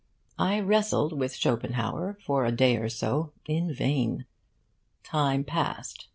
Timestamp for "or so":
2.77-3.33